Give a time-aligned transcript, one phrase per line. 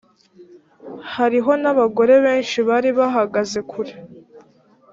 [1.13, 3.93] hariho n abagore benshi bari bahagaze kure